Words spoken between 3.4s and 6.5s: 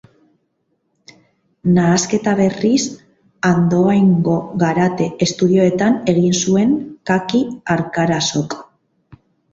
Andoaingo Garate estudioetan egin